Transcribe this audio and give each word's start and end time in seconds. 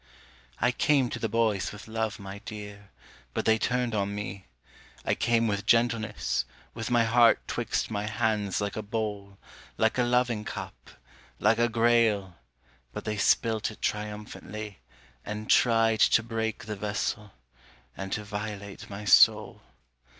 I 0.59 0.71
came 0.71 1.11
to 1.11 1.19
the 1.19 1.29
boys 1.29 1.71
with 1.71 1.87
love, 1.87 2.17
my 2.17 2.39
dear, 2.39 2.89
but 3.35 3.45
they 3.45 3.59
turned 3.59 3.93
on 3.93 4.15
me; 4.15 4.47
I 5.05 5.13
came 5.13 5.47
with 5.47 5.67
gentleness, 5.67 6.43
with 6.73 6.89
my 6.89 7.03
heart 7.03 7.39
'twixt 7.47 7.91
my 7.91 8.07
hands 8.07 8.59
like 8.59 8.75
a 8.75 8.81
bowl, 8.81 9.37
Like 9.77 9.99
a 9.99 10.03
loving 10.03 10.43
cup, 10.43 10.89
like 11.37 11.59
a 11.59 11.69
grail, 11.69 12.35
but 12.91 13.05
they 13.05 13.17
spilt 13.17 13.69
it 13.69 13.83
triumphantly 13.83 14.79
And 15.23 15.51
tried 15.51 15.99
to 15.99 16.23
break 16.23 16.65
the 16.65 16.75
vessel, 16.75 17.33
and 17.95 18.11
to 18.13 18.23
violate 18.23 18.89
my 18.89 19.05
soul. 19.05 19.61